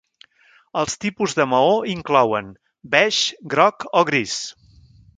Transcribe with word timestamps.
Els 0.83 0.97
tipus 1.05 1.35
de 1.41 1.47
maó 1.51 1.77
inclouen: 1.93 2.51
beix, 2.97 3.23
groc 3.57 3.89
o 4.03 4.07
gris. 4.13 4.39